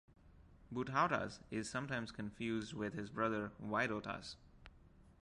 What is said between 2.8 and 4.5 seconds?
his brother Vaidotas.